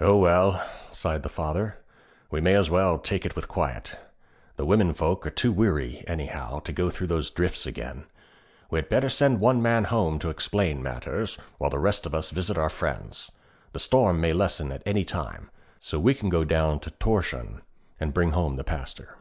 [0.00, 1.76] 'Oh, well,' sighed the father,
[2.30, 3.98] 'we may as well "take it with quiet."
[4.54, 8.04] The women folk are too weary, anyhow, to go through those drifts again.
[8.70, 12.30] We had better send one man home to explain matters, while the rest of us
[12.30, 13.32] visit our friends.
[13.72, 17.62] The storm may lessen at any time, so we can go to Thorshavn
[17.98, 19.18] and bring home the Pastor.'